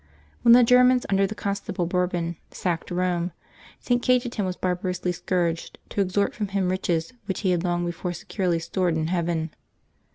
[0.41, 3.31] When the Germans, under the Constable Bourbon, sacked Rome,
[3.79, 4.01] St.
[4.01, 8.57] Cajetan was barbarously scourged, to extort from him riches which he had long before securely
[8.57, 9.51] stored in heaven.